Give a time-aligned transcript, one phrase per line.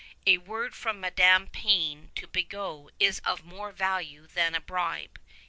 [0.25, 5.19] A word from Madame Péan to Bigot is of more value than a bribe.